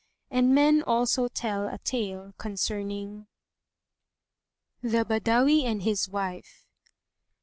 And 0.31 0.55
men 0.55 0.81
also 0.81 1.27
tell 1.27 1.67
a 1.67 1.77
tale 1.77 2.33
concerning 2.39 3.27
THE 4.81 5.05
BADAWI 5.05 5.63
AND 5.65 5.83
HIS 5.83 6.09
WIFE. 6.09 6.65